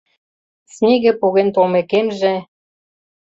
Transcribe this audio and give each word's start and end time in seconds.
Снеге 0.73 1.11
поген 1.21 1.49
толмекемже 1.55 2.33